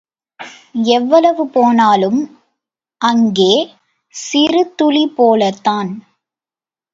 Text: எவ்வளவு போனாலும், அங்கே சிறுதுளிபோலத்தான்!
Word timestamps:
எவ்வளவு 0.91 1.43
போனாலும், 1.47 2.17
அங்கே 3.01 3.51
சிறுதுளிபோலத்தான்! 4.15 5.91